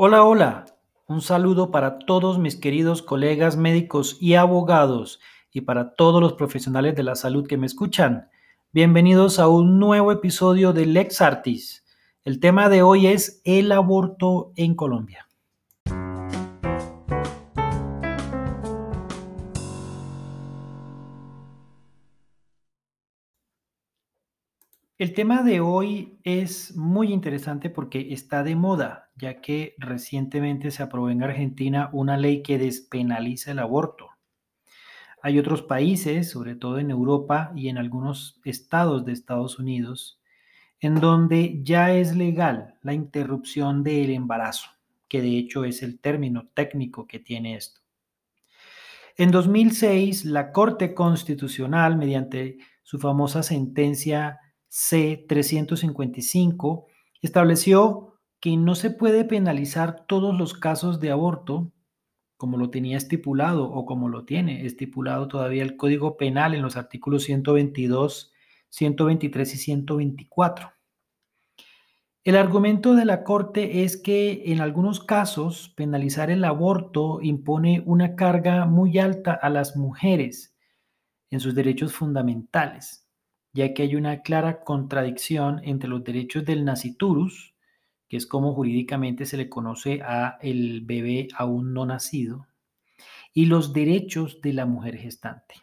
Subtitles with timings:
[0.00, 0.64] Hola, hola.
[1.08, 5.18] Un saludo para todos mis queridos colegas médicos y abogados
[5.52, 8.30] y para todos los profesionales de la salud que me escuchan.
[8.70, 11.84] Bienvenidos a un nuevo episodio de Lex Artis.
[12.22, 15.27] El tema de hoy es el aborto en Colombia.
[24.98, 30.82] El tema de hoy es muy interesante porque está de moda, ya que recientemente se
[30.82, 34.08] aprobó en Argentina una ley que despenaliza el aborto.
[35.22, 40.20] Hay otros países, sobre todo en Europa y en algunos estados de Estados Unidos,
[40.80, 44.70] en donde ya es legal la interrupción del embarazo,
[45.06, 47.82] que de hecho es el término técnico que tiene esto.
[49.16, 56.86] En 2006, la Corte Constitucional, mediante su famosa sentencia C-355
[57.22, 58.08] estableció
[58.40, 61.72] que no se puede penalizar todos los casos de aborto
[62.36, 66.76] como lo tenía estipulado o como lo tiene estipulado todavía el Código Penal en los
[66.76, 68.32] artículos 122,
[68.68, 70.72] 123 y 124.
[72.22, 78.14] El argumento de la Corte es que en algunos casos penalizar el aborto impone una
[78.14, 80.56] carga muy alta a las mujeres
[81.30, 83.07] en sus derechos fundamentales
[83.52, 87.54] ya que hay una clara contradicción entre los derechos del naciturus,
[88.08, 92.46] que es como jurídicamente se le conoce a el bebé aún no nacido,
[93.32, 95.56] y los derechos de la mujer gestante.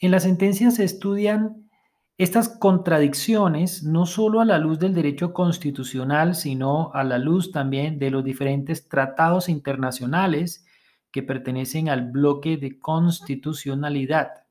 [0.00, 1.70] En la sentencia se estudian
[2.18, 7.98] estas contradicciones no solo a la luz del derecho constitucional, sino a la luz también
[7.98, 10.66] de los diferentes tratados internacionales
[11.10, 14.41] que pertenecen al bloque de constitucionalidad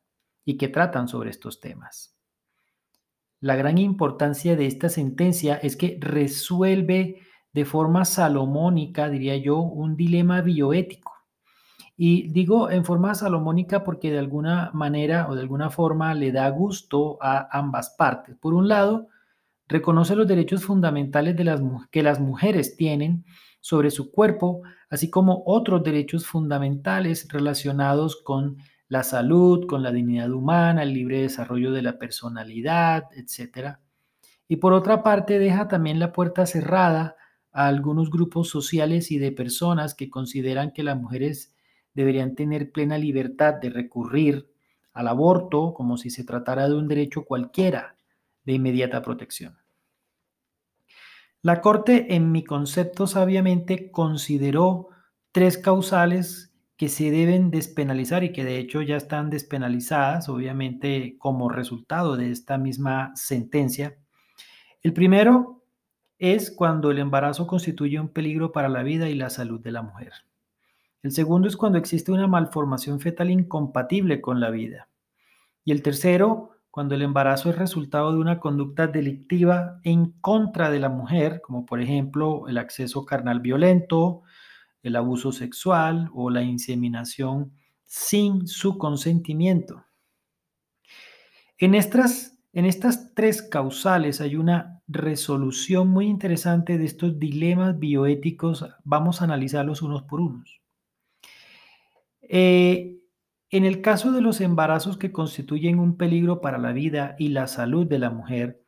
[0.52, 2.14] y que tratan sobre estos temas.
[3.40, 7.22] La gran importancia de esta sentencia es que resuelve
[7.54, 11.14] de forma salomónica, diría yo, un dilema bioético.
[11.96, 16.50] Y digo en forma salomónica porque de alguna manera o de alguna forma le da
[16.50, 18.36] gusto a ambas partes.
[18.36, 19.08] Por un lado,
[19.70, 21.38] reconoce los derechos fundamentales
[21.92, 23.24] que las mujeres tienen
[23.62, 28.58] sobre su cuerpo, así como otros derechos fundamentales relacionados con
[28.92, 33.78] la salud, con la dignidad humana, el libre desarrollo de la personalidad, etc.
[34.50, 37.16] Y por otra parte, deja también la puerta cerrada
[37.54, 41.56] a algunos grupos sociales y de personas que consideran que las mujeres
[41.94, 44.52] deberían tener plena libertad de recurrir
[44.92, 47.96] al aborto como si se tratara de un derecho cualquiera
[48.44, 49.58] de inmediata protección.
[51.42, 54.90] La Corte, en mi concepto, sabiamente consideró
[55.32, 56.51] tres causales
[56.82, 62.32] que se deben despenalizar y que de hecho ya están despenalizadas, obviamente como resultado de
[62.32, 64.00] esta misma sentencia.
[64.82, 65.62] El primero
[66.18, 69.84] es cuando el embarazo constituye un peligro para la vida y la salud de la
[69.84, 70.12] mujer.
[71.04, 74.90] El segundo es cuando existe una malformación fetal incompatible con la vida.
[75.64, 80.80] Y el tercero, cuando el embarazo es resultado de una conducta delictiva en contra de
[80.80, 84.24] la mujer, como por ejemplo el acceso carnal violento,
[84.84, 87.52] el abuso sexual o la inseminación
[87.84, 89.86] sin su consentimiento.
[91.58, 98.66] En estas, en estas tres causales hay una resolución muy interesante de estos dilemas bioéticos.
[98.84, 100.62] Vamos a analizarlos unos por unos.
[102.22, 102.98] Eh,
[103.50, 107.48] en el caso de los embarazos que constituyen un peligro para la vida y la
[107.48, 108.64] salud de la mujer,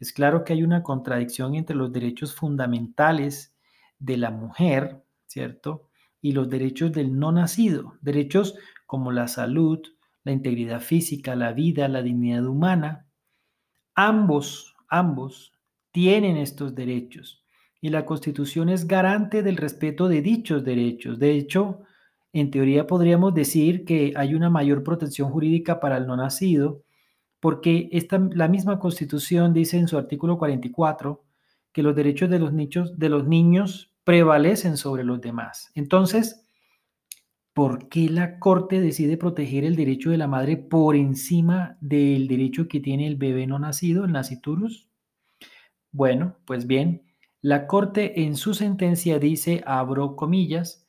[0.00, 3.54] es claro que hay una contradicción entre los derechos fundamentales
[4.00, 5.03] de la mujer
[5.34, 5.88] ¿cierto?
[6.22, 8.54] Y los derechos del no nacido, derechos
[8.86, 9.80] como la salud,
[10.22, 13.08] la integridad física, la vida, la dignidad humana.
[13.96, 15.52] Ambos, ambos
[15.90, 17.44] tienen estos derechos
[17.80, 21.18] y la Constitución es garante del respeto de dichos derechos.
[21.18, 21.80] De hecho,
[22.32, 26.84] en teoría podríamos decir que hay una mayor protección jurídica para el no nacido
[27.40, 31.24] porque esta, la misma Constitución dice en su artículo 44
[31.72, 35.70] que los derechos de los, nichos, de los niños prevalecen sobre los demás.
[35.74, 36.46] Entonces,
[37.52, 42.68] ¿por qué la Corte decide proteger el derecho de la madre por encima del derecho
[42.68, 44.88] que tiene el bebé no nacido, el naciturus?
[45.92, 47.02] Bueno, pues bien,
[47.40, 50.86] la Corte en su sentencia dice, abro comillas,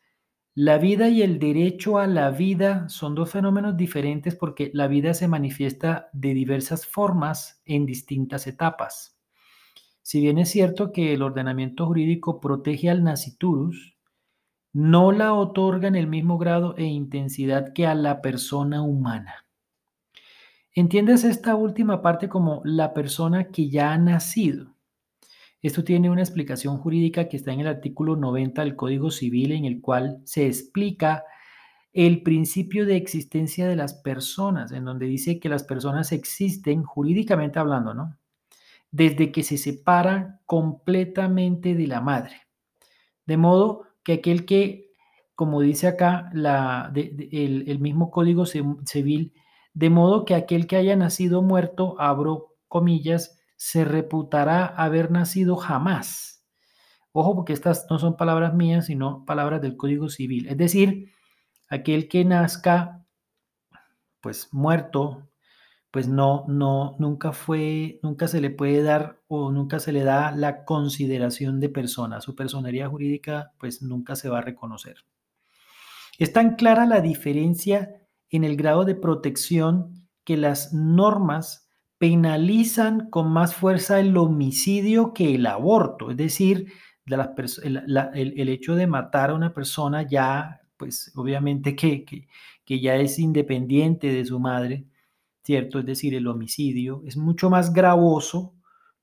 [0.56, 5.14] la vida y el derecho a la vida son dos fenómenos diferentes porque la vida
[5.14, 9.15] se manifiesta de diversas formas en distintas etapas.
[10.06, 13.98] Si bien es cierto que el ordenamiento jurídico protege al naciturus,
[14.72, 19.48] no la otorga en el mismo grado e intensidad que a la persona humana.
[20.74, 24.76] ¿Entiendes esta última parte como la persona que ya ha nacido?
[25.64, 29.66] Esto tiene una explicación jurídica que está en el artículo 90 del Código Civil, en
[29.66, 31.24] el cual se explica
[31.94, 37.58] el principio de existencia de las personas, en donde dice que las personas existen jurídicamente
[37.58, 38.20] hablando, ¿no?
[38.96, 42.44] Desde que se separan completamente de la madre.
[43.26, 44.94] De modo que aquel que,
[45.36, 49.34] como dice acá la, el, mismo Código Civil,
[49.74, 56.46] de modo que aquel que haya nacido muerto, abro comillas, se reputará haber nacido jamás.
[57.12, 60.48] Ojo, porque estas no son palabras mías, sino palabras del Código Civil.
[60.48, 61.12] Es decir,
[61.70, 63.06] aquel que nazca
[64.22, 65.28] pues muerto,
[65.96, 70.32] pues no, no, nunca fue, nunca se le puede dar o nunca se le da
[70.32, 72.20] la consideración de persona.
[72.20, 75.06] Su personería jurídica pues nunca se va a reconocer.
[76.20, 77.96] Es tan clara la diferencia
[78.30, 85.36] en el grado de protección que las normas penalizan con más fuerza el homicidio que
[85.36, 86.12] el aborto.
[86.12, 86.74] Es decir,
[87.06, 92.04] el, hecho de matar a una persona ya pues obviamente que,
[92.66, 94.88] que, ya es independiente de su madre,
[95.46, 95.80] ¿cierto?
[95.80, 98.56] Es decir, el homicidio es mucho más gravoso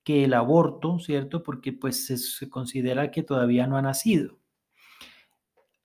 [0.02, 1.44] que el aborto, ¿cierto?
[1.44, 4.38] Porque pues se, considera que todavía no ha nacido.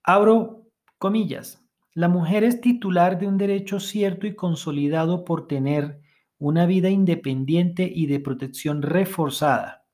[0.02, 0.66] Abro
[0.98, 1.64] comillas.
[1.94, 6.00] La mujer es titular de un derecho cierto y consolidado por tener
[6.38, 9.86] una vida independiente y de protección reforzada.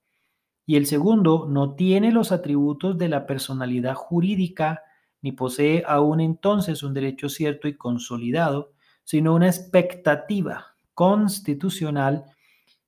[0.67, 4.82] Y el segundo no tiene los atributos de la personalidad jurídica
[5.20, 8.74] ni posee aún entonces un derecho cierto y consolidado,
[9.05, 12.25] sino una expectativa constitucional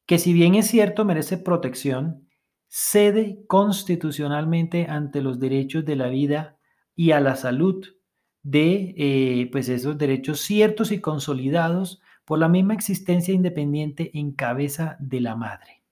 [0.07, 2.29] que si bien es cierto merece protección,
[2.69, 6.57] cede constitucionalmente ante los derechos de la vida
[6.95, 7.85] y a la salud
[8.43, 14.97] de eh, pues esos derechos ciertos y consolidados por la misma existencia independiente en cabeza
[15.01, 15.83] de la madre.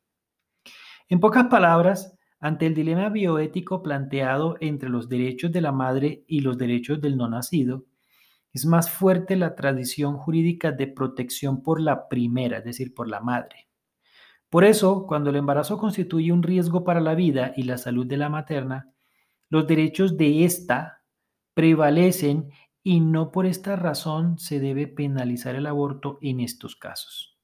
[1.09, 6.41] En pocas palabras, ante el dilema bioético planteado entre los derechos de la madre y
[6.41, 7.87] los derechos del no nacido,
[8.55, 13.21] es más fuerte la tradición jurídica de protección por la primera, es decir, por la
[13.21, 13.69] madre.
[14.49, 18.17] Por eso, cuando el embarazo constituye un riesgo para la vida y la salud de
[18.17, 18.95] la materna,
[19.51, 21.03] los derechos de ésta
[21.53, 22.51] prevalecen
[22.85, 27.37] y no por esta razón se debe penalizar el aborto en estos casos.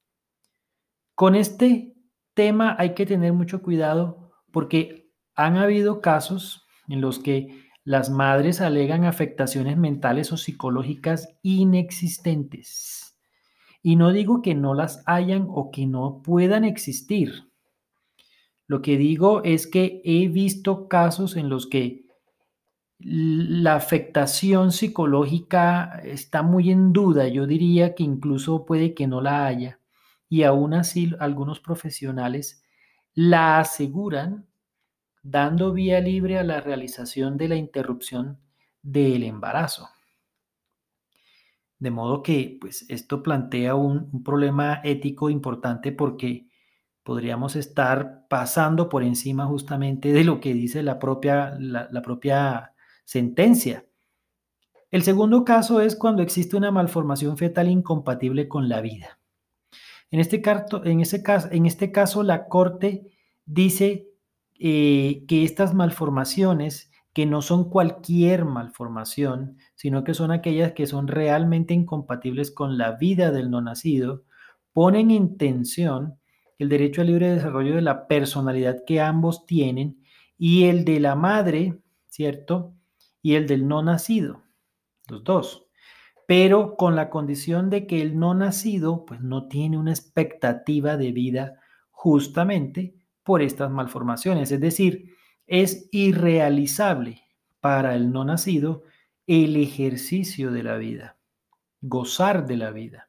[1.17, 1.97] Con este
[2.35, 8.61] tema hay que tener mucho cuidado porque han habido casos en los que las madres
[8.61, 13.19] alegan afectaciones mentales o psicológicas inexistentes.
[13.83, 17.51] Y no digo que no las hayan o que no puedan existir.
[18.67, 22.05] Lo que digo es que he visto casos en los que
[22.99, 27.29] la afectación psicológica está muy en duda.
[27.29, 29.81] Yo diría que incluso puede que no la haya.
[30.29, 32.63] Y aún así algunos profesionales
[33.15, 34.50] la aseguran
[35.23, 38.39] dando vía libre a la realización de la interrupción
[38.83, 39.89] del embarazo.
[41.79, 46.47] De modo que pues, esto plantea un, problema ético importante porque
[47.03, 52.75] podríamos estar pasando por encima justamente de lo que dice la propia, la, propia
[53.05, 53.87] sentencia.
[54.91, 59.19] El segundo caso es cuando existe una malformación fetal incompatible con la vida.
[60.11, 60.43] En este,
[60.83, 63.07] en este caso, la Corte
[63.47, 64.10] dice
[64.63, 71.09] eh, que estas malformaciones, que no son cualquier malformación, sino que son aquellas que son
[71.09, 74.25] realmente incompatibles con la vida del no nacido,
[74.75, 76.19] ponen en tensión
[76.59, 80.05] el derecho al libre desarrollo de la personalidad que ambos tienen
[80.37, 82.75] y el de la madre, ¿cierto?
[83.23, 84.43] Y el del no nacido,
[85.09, 85.69] los dos.
[86.27, 91.13] Pero con la condición de que el no nacido pues no tiene una expectativa de
[91.13, 93.00] vida justamente
[93.31, 94.51] por estas malformaciones.
[94.51, 95.15] Es decir,
[95.47, 97.23] es irrealizable
[97.61, 98.83] para el no nacido
[99.29, 101.17] el ejercicio de la vida,
[101.81, 103.09] gozar de la vida,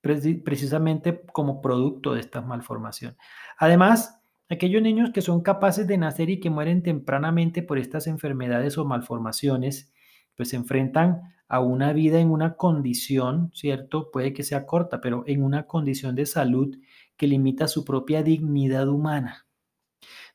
[0.00, 3.18] precisamente como producto de estas malformaciones.
[3.58, 8.78] Además, aquellos niños que son capaces de nacer y que mueren tempranamente por estas enfermedades
[8.78, 9.92] o malformaciones,
[10.34, 14.10] pues se enfrentan a una vida en una condición, ¿cierto?
[14.10, 16.74] Puede que sea corta, pero en una condición de salud
[17.22, 19.46] que limita su propia dignidad humana.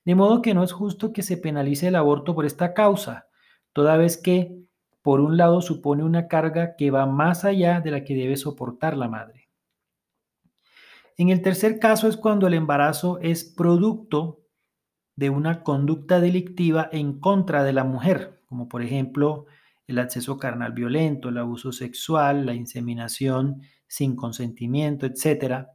[0.06, 3.28] De modo que no es justo que se penalice el aborto por esta causa,
[3.74, 4.64] toda vez que,
[5.02, 8.96] por un lado, supone una carga que va más allá de la que debe soportar
[8.96, 9.50] la madre.
[11.18, 14.46] En el tercer caso es cuando el embarazo es producto
[15.18, 19.46] de una conducta delictiva en contra de la mujer, como por ejemplo
[19.88, 25.68] el acceso carnal violento, el abuso sexual, la inseminación sin consentimiento, etc.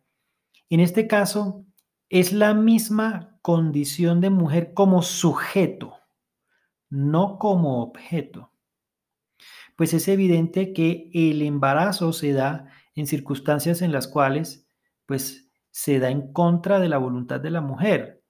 [0.73, 1.67] En este caso,
[2.09, 5.99] es la misma condición de mujer como sujeto,
[6.89, 8.53] no como objeto.
[9.77, 14.67] Pues es evidente que el embarazo se da en circunstancias en las cuales
[15.05, 18.25] pues se da en contra de la voluntad de la mujer,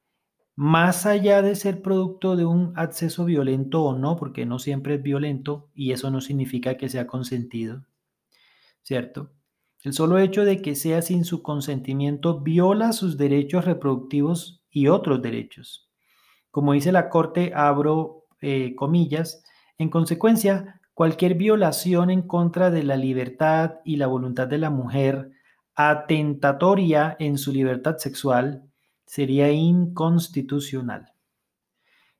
[0.56, 5.02] más allá de ser producto de un acceso violento o no, porque no siempre es
[5.04, 7.84] violento y eso no significa que sea consentido,
[8.82, 9.30] ¿cierto?
[9.82, 15.22] El solo hecho de que sea sin su consentimiento viola sus derechos reproductivos y otros
[15.22, 15.90] derechos.
[16.50, 19.42] Como dice la Corte, abro eh, comillas,
[19.78, 25.30] en consecuencia, cualquier violación en contra de la libertad y la voluntad de la mujer,
[25.74, 28.62] atentatoria en su libertad sexual,
[29.06, 31.12] sería inconstitucional.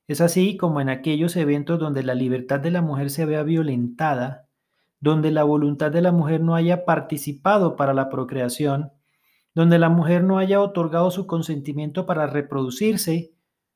[0.07, 4.49] Es así como en aquellos eventos donde la libertad de la mujer se vea violentada,
[5.03, 8.93] donde la voluntad de la mujer no haya participado para la procreación,
[9.53, 13.33] donde la mujer no haya otorgado su consentimiento para reproducirse,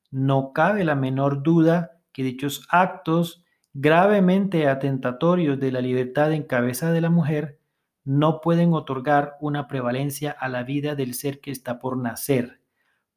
[0.09, 3.43] no cabe la menor duda que dichos actos
[3.73, 7.59] gravemente atentatorios de la libertad en cabeza de la mujer
[8.05, 12.61] no pueden otorgar una prevalencia a la vida del ser que está por nacer,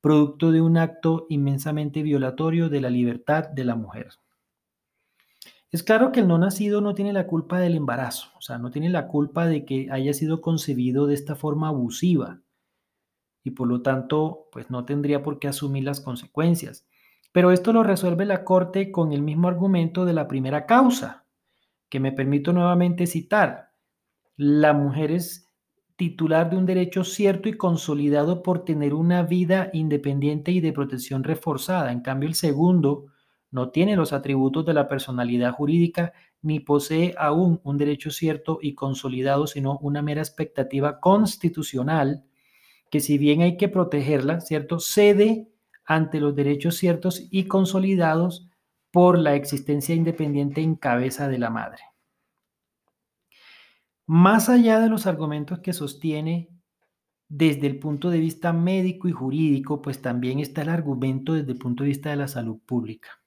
[0.01, 4.09] producto de un acto inmensamente violatorio de la libertad de la mujer.
[5.71, 8.71] Es claro que el no nacido no tiene la culpa del embarazo, o sea, no
[8.71, 12.41] tiene la culpa de que haya sido concebido de esta forma abusiva
[13.43, 16.87] y por lo tanto, pues no tendría por qué asumir las consecuencias.
[17.33, 21.27] Pero esto lo resuelve la Corte con el mismo argumento de la primera causa,
[21.89, 23.73] que me permito nuevamente citar.
[24.37, 25.49] La mujer es
[25.97, 31.25] titular de un derecho cierto y consolidado por tener una vida independiente y de protección
[31.25, 31.93] reforzada.
[31.93, 33.07] En cambio, el segundo
[33.51, 38.75] no tiene los atributos de la personalidad jurídica ni posee aún un derecho cierto y
[38.75, 42.25] consolidado, sino una mera expectativa constitucional
[42.91, 44.81] que si bien hay que protegerla, ¿cierto?
[44.81, 45.49] Cede
[45.85, 48.49] ante los derechos ciertos y consolidados
[48.91, 51.83] por la existencia independiente en cabeza de la madre.
[54.07, 56.49] Más allá de los argumentos que sostiene
[57.29, 61.59] desde el punto de vista médico y jurídico, pues también está el argumento desde el
[61.59, 63.20] punto de vista de la salud pública,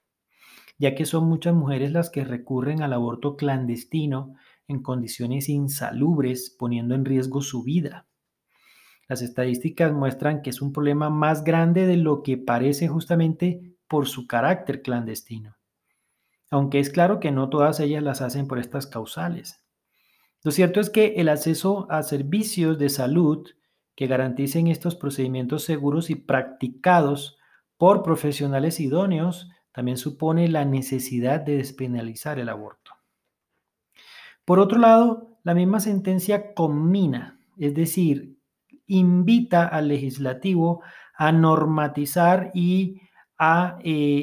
[0.77, 4.35] ya que son muchas mujeres las que recurren al aborto clandestino
[4.67, 8.07] en condiciones insalubres, poniendo en riesgo su vida.
[9.07, 14.07] Las estadísticas muestran que es un problema más grande de lo que parece justamente por
[14.07, 15.57] su carácter clandestino.
[16.49, 19.63] Aunque es claro que no todas ellas las hacen por estas causales.
[20.43, 23.47] Lo cierto es que el acceso a servicios de salud
[23.95, 27.37] que garanticen estos procedimientos seguros y practicados
[27.77, 32.91] por profesionales idóneos también supone la necesidad de despenalizar el aborto.
[34.45, 38.37] Por otro lado, la misma sentencia combina, es decir,
[38.87, 40.81] invita al legislativo
[41.15, 42.95] a normatizar eh,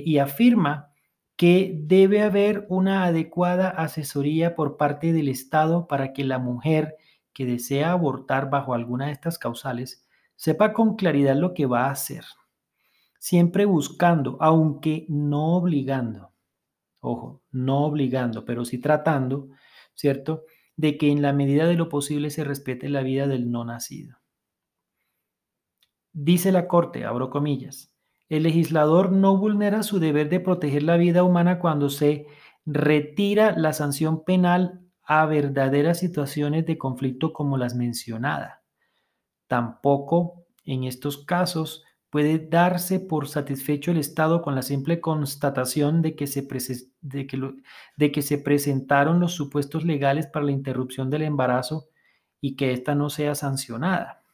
[0.04, 0.90] y afirma
[1.36, 6.96] que debe haber una adecuada asesoría por parte del Estado para que la mujer
[7.32, 11.92] que desea abortar bajo alguna de estas causales sepa con claridad lo que va a
[11.92, 12.24] hacer,
[13.20, 16.32] siempre buscando, aunque no obligando,
[17.00, 19.50] ojo, no obligando, pero sí tratando,
[19.94, 20.44] ¿cierto?,
[20.76, 24.16] de que en la medida de lo posible se respete la vida del no nacido.
[26.12, 27.94] Dice la Corte, abro comillas,
[28.30, 32.26] el legislador no vulnera su deber de proteger la vida humana cuando se
[32.64, 38.60] retira la sanción penal a verdaderas situaciones de conflicto como las mencionadas.
[39.46, 46.16] Tampoco en estos casos puede darse por satisfecho el Estado con la simple constatación de
[46.16, 46.46] que, se
[47.00, 51.88] de, que se presentaron los supuestos legales para la interrupción del embarazo
[52.40, 54.24] y que ésta no sea sancionada.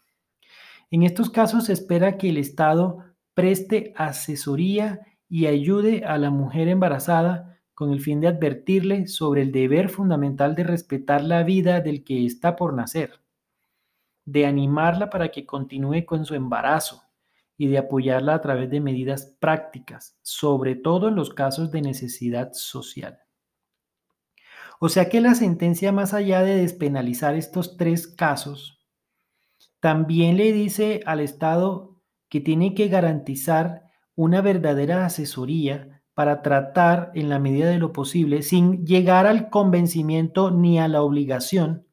[0.90, 3.04] En estos casos se espera que el Estado
[3.34, 9.52] preste asesoría y ayude a la mujer embarazada con el fin de advertirle sobre el
[9.52, 13.20] deber fundamental de respetar la vida del que está por nacer,
[14.24, 17.05] de animarla para que continúe con su embarazo
[17.58, 22.52] y de apoyarla a través de medidas prácticas, sobre todo en los casos de necesidad
[22.52, 23.18] social.
[24.78, 28.78] O sea que la sentencia, más allá de despenalizar estos tres casos,
[29.80, 33.84] también le dice al Estado que tiene que garantizar
[34.14, 40.50] una verdadera asesoría para tratar en la medida de lo posible, sin llegar al convencimiento
[40.50, 41.86] ni a la obligación,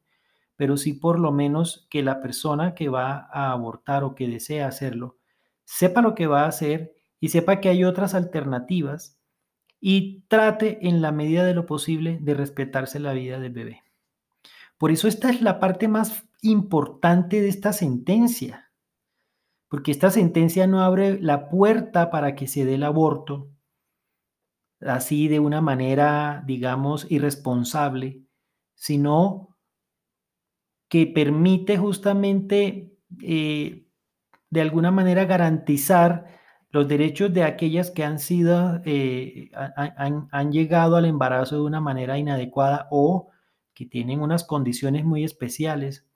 [0.56, 4.66] pero sí por lo menos que la persona que va a abortar o que desea
[4.66, 5.18] hacerlo
[5.64, 9.18] sepa lo que va a hacer y sepa que hay otras alternativas
[9.80, 13.82] y trate en la medida de lo posible de respetarse la vida del bebé.
[14.78, 18.72] Por eso esta es la parte más importante de esta sentencia,
[19.68, 23.50] porque esta sentencia no abre la puerta para que se dé el aborto
[24.80, 28.22] así de una manera, digamos, irresponsable,
[28.74, 29.56] sino
[30.88, 33.83] que permite justamente eh,
[34.54, 36.26] de alguna manera garantizar
[36.70, 41.80] los derechos de aquellas que han sido, eh, han, han llegado al embarazo de una
[41.80, 43.28] manera inadecuada o
[43.74, 46.06] que tienen unas condiciones muy especiales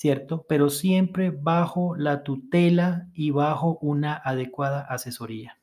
[0.00, 0.46] ¿cierto?
[0.48, 5.58] Pero siempre bajo la tutela y bajo una adecuada asesoría.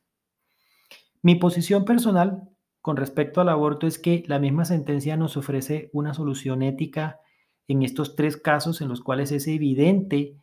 [1.22, 2.48] Mi posición personal
[2.80, 7.18] con respecto al aborto es que la misma sentencia nos ofrece una solución ética
[7.66, 10.36] en estos tres casos en los cuales es evidente,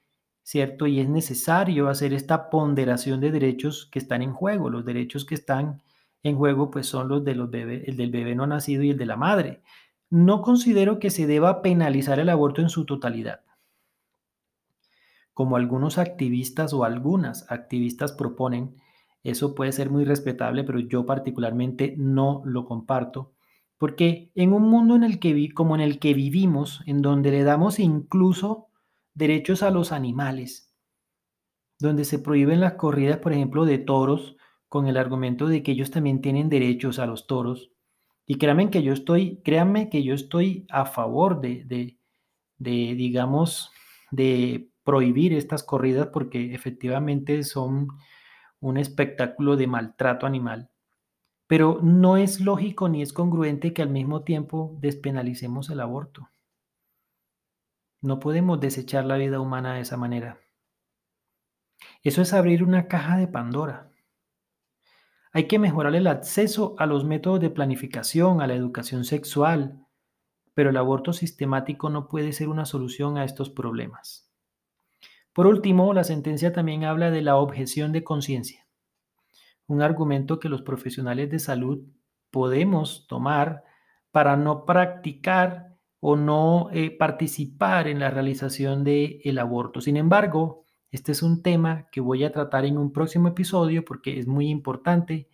[0.45, 0.87] ¿cierto?
[0.87, 4.69] Y es necesario hacer esta ponderación de derechos que están en juego.
[4.69, 5.81] Los derechos que están
[6.23, 8.97] en juego pues son los de los bebés, el del bebé no nacido y el
[8.97, 9.61] de la madre.
[10.09, 13.41] No considero que se deba penalizar el aborto en su totalidad
[15.35, 18.77] como algunos activistas o algunas activistas proponen,
[19.21, 23.33] eso puede ser muy respetable, pero yo particularmente no lo comparto,
[23.77, 27.43] porque en un mundo en el que como en el que vivimos, en donde le
[27.43, 28.67] damos incluso
[29.15, 30.71] derechos a los animales,
[31.79, 34.37] donde se prohíben las corridas, por ejemplo, de toros,
[34.69, 37.71] con el argumento de que ellos también tienen derechos a los toros.
[38.27, 41.97] Y créanme que yo estoy, créanme que yo estoy a favor de, de,
[42.57, 43.71] de digamos,
[44.11, 47.87] de prohibir estas corridas porque efectivamente son
[48.59, 50.69] un espectáculo de maltrato animal.
[51.47, 56.27] Pero no es lógico ni es congruente que al mismo tiempo despenalicemos el aborto.
[58.05, 60.39] No podemos desechar la vida humana de esa manera.
[62.03, 63.89] Eso es abrir una caja de Pandora.
[65.31, 69.87] Hay que mejorar el acceso a los métodos de planificación, a la educación sexual,
[70.53, 74.31] pero el aborto sistemático no puede ser una solución a estos problemas.
[75.33, 78.67] Por último, la sentencia también habla de la objeción de conciencia,
[79.65, 81.83] un argumento que los profesionales de salud
[82.29, 83.63] podemos tomar
[84.11, 89.81] para no practicar o no eh, participar en la realización del aborto.
[89.81, 94.19] Sin embargo, este es un tema que voy a tratar en un próximo episodio porque
[94.19, 95.27] es muy importante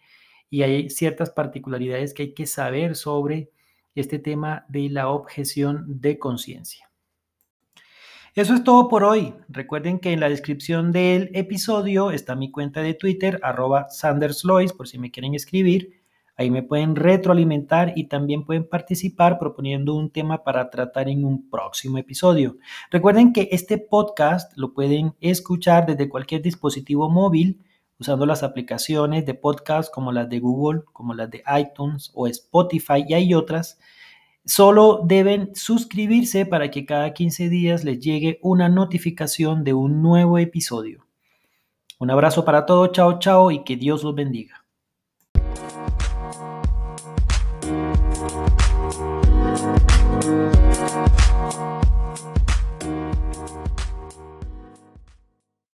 [0.50, 3.52] y hay ciertas particularidades que hay que saber sobre
[3.96, 6.90] este tema de la objeción de conciencia.
[8.34, 9.34] Eso es todo por hoy.
[9.50, 14.88] Recuerden que en la descripción del episodio está mi cuenta de Twitter, arroba sanderslois, por
[14.88, 16.01] si me quieren escribir.
[16.38, 21.50] Ahí me pueden retroalimentar y también pueden participar proponiendo un tema para tratar en un
[21.50, 22.58] próximo episodio.
[22.90, 27.62] Recuerden que este podcast lo pueden escuchar desde cualquier dispositivo móvil
[28.00, 33.06] usando las aplicaciones de podcast como las de Google, como las de iTunes o Spotify
[33.08, 33.78] y hay otras
[34.44, 40.40] Solo deben suscribirse para que cada 15 días les llegue una notificación de un nuevo
[40.40, 41.06] episodio.
[42.00, 44.61] Un abrazo para todos, chao, chao y que Dios los bendiga.